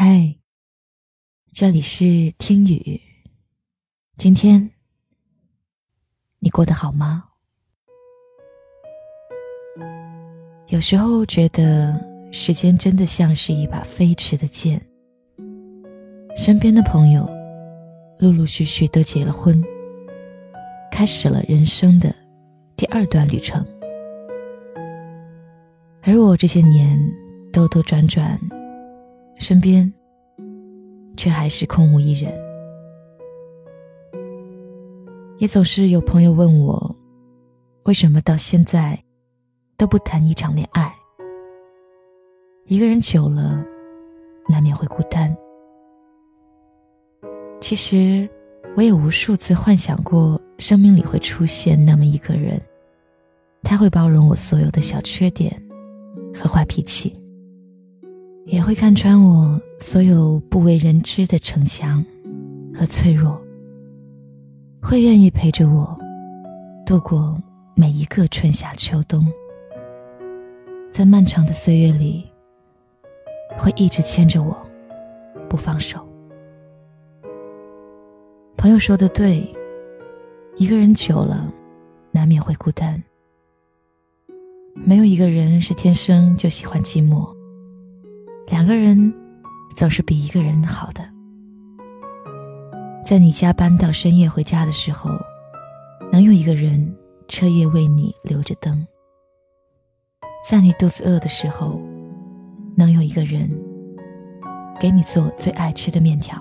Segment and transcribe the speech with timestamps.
[0.00, 0.32] 嗨，
[1.52, 3.00] 这里是听雨。
[4.16, 4.70] 今天
[6.38, 7.24] 你过得好吗？
[10.68, 14.80] 有时候觉得时间真的像是一把飞驰的剑，
[16.36, 17.28] 身边的朋友
[18.20, 19.60] 陆陆续续都结了婚，
[20.92, 22.14] 开始了人生的
[22.76, 23.66] 第二段旅程，
[26.04, 26.96] 而我这些年
[27.52, 28.38] 兜兜转转。
[29.38, 29.90] 身边，
[31.16, 32.32] 却还是空无一人。
[35.38, 36.96] 也总是有朋友问我，
[37.84, 39.00] 为什么到现在
[39.76, 40.92] 都不谈一场恋爱？
[42.66, 43.64] 一个人久了，
[44.48, 45.34] 难免会孤单。
[47.60, 48.28] 其实，
[48.76, 52.60] 我也无数次幻想过，生命里会出现那么一个人，
[53.62, 55.56] 他会包容我所有的小缺点
[56.34, 57.16] 和坏脾气。
[58.50, 62.02] 也会看穿我所有不为人知的逞强
[62.74, 63.38] 和脆弱，
[64.80, 65.94] 会愿意陪着我
[66.86, 67.38] 度过
[67.74, 69.30] 每一个春夏秋冬，
[70.90, 72.26] 在漫长的岁月里，
[73.58, 74.56] 会一直牵着我
[75.46, 76.00] 不放手。
[78.56, 79.46] 朋友说的对，
[80.56, 81.52] 一个人久了，
[82.12, 83.00] 难免会孤单。
[84.74, 87.37] 没有一个人是天生就喜欢寂寞。
[88.50, 89.12] 两个人
[89.76, 91.02] 总是比一个人好的。
[93.04, 95.10] 在你加班到深夜回家的时候，
[96.10, 96.94] 能有一个人
[97.28, 98.86] 彻夜为你留着灯；
[100.48, 101.78] 在你肚子饿的时候，
[102.74, 103.50] 能有一个人
[104.80, 106.36] 给你做最爱吃的面条；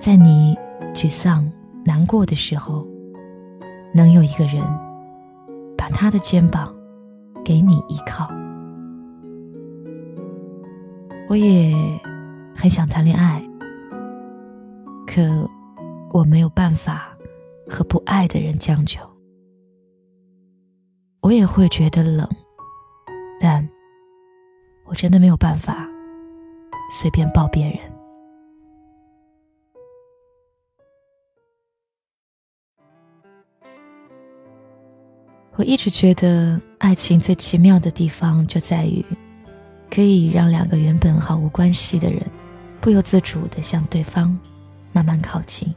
[0.00, 0.56] 在你
[0.94, 1.50] 沮丧
[1.84, 2.86] 难过的时候，
[3.92, 4.62] 能有一个人
[5.76, 6.72] 把他的肩膀
[7.44, 8.28] 给你依靠。
[11.26, 11.74] 我也
[12.54, 13.42] 很想谈恋爱，
[15.06, 15.48] 可
[16.12, 17.16] 我没有办法
[17.68, 19.00] 和不爱的人将就。
[21.20, 22.28] 我也会觉得冷，
[23.40, 23.66] 但
[24.84, 25.88] 我真的没有办法
[26.90, 27.78] 随便抱别人。
[35.56, 39.04] 我一直觉得，爱情最奇妙的地方就在于。
[39.94, 42.20] 可以让两个原本毫无关系的人，
[42.80, 44.36] 不由自主的向对方
[44.92, 45.72] 慢慢靠近。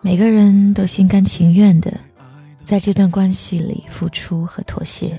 [0.00, 1.92] 每个人都心甘情愿的
[2.64, 5.16] 在这段关系里付出和妥协，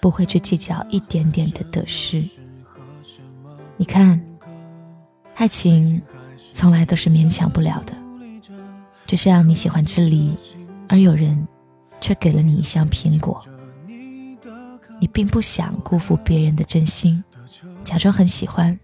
[0.00, 2.24] 不会去计较一点点的得失。
[3.76, 4.20] 你看，
[5.36, 6.02] 爱情
[6.52, 7.94] 从来都是勉强不了的。
[9.06, 10.36] 就像你喜欢吃梨，
[10.88, 11.46] 而有人
[12.00, 13.40] 却给了你一箱苹果。
[15.00, 17.22] 你并不想辜负别人的真心，
[17.84, 18.78] 假装很喜欢。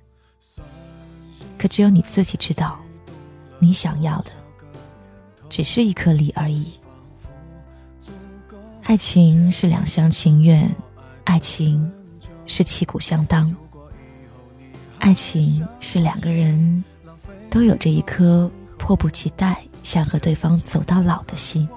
[1.59, 2.79] 可只有你自己知道，
[3.59, 4.31] 你想要的
[5.49, 6.75] 只是一颗梨而已。
[8.83, 10.71] 爱情是两厢情愿，
[11.25, 11.91] 爱情
[12.47, 13.55] 是旗鼓相当，
[14.99, 16.85] 爱情是两个人
[17.49, 21.69] 都有着一颗迫不及待想和对方走到老的心，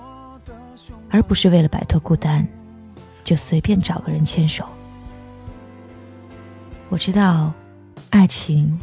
[1.09, 2.45] 而不是为了摆脱孤单。
[3.27, 4.65] 就随便找个人牵手。
[6.87, 7.51] 我知道，
[8.09, 8.79] 爱情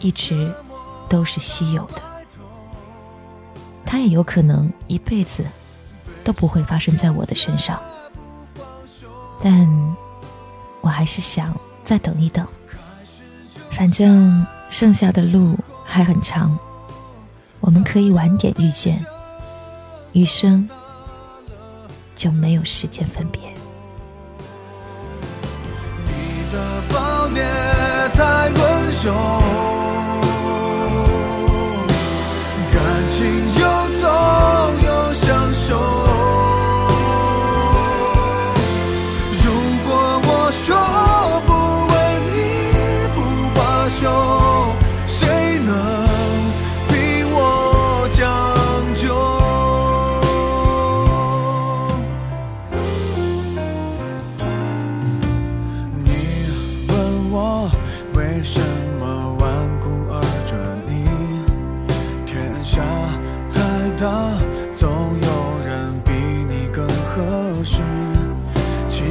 [0.00, 0.52] 一直
[1.08, 2.02] 都是稀有的，
[3.84, 5.44] 它也有可能一辈子
[6.24, 7.80] 都不会发生在我的身上。
[9.40, 9.96] 但
[10.80, 12.44] 我还是想再等一等，
[13.70, 16.58] 反正剩下的路还很长，
[17.60, 19.06] 我们可以晚点遇见，
[20.10, 20.68] 余生
[22.16, 23.40] 就没有时间分别。
[26.56, 27.44] 的暴烈
[28.14, 29.12] 太温柔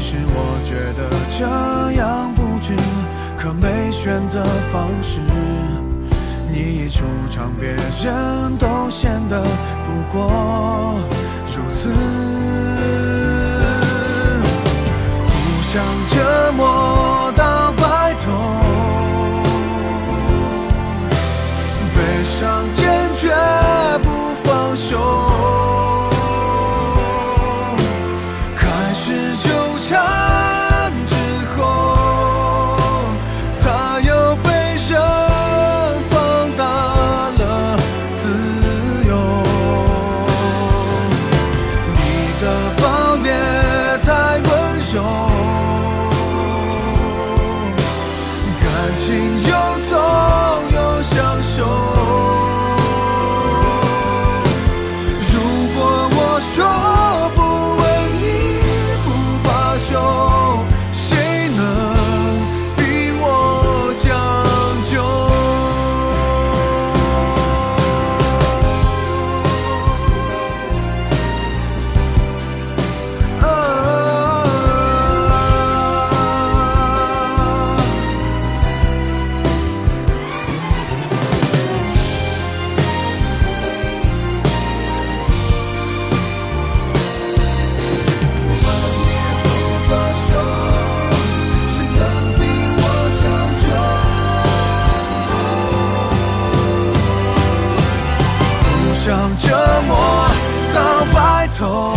[0.08, 1.42] 是我觉得这
[2.00, 2.76] 样不值，
[3.36, 5.20] 可没选择方式，
[6.54, 11.00] 你一出场，别人都显得不过
[11.48, 12.55] 如此。
[100.76, 101.94] 到白头，